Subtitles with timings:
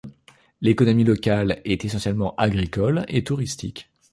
[0.61, 3.87] L'économie locale est essentiellement agricole et touristique.